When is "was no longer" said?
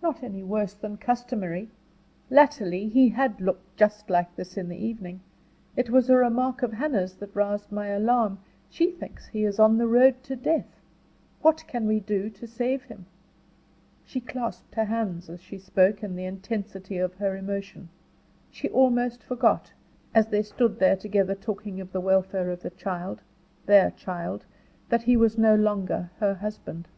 25.14-26.10